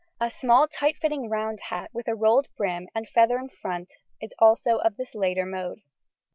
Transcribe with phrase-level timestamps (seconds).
[0.19, 3.93] A small tight fitting round hat with a rolled brim and a feather in front
[4.19, 5.83] is also of this later mode.